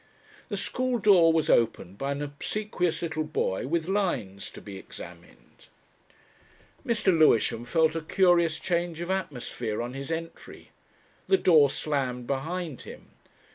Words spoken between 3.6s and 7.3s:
with "lines" to be examined. Mr.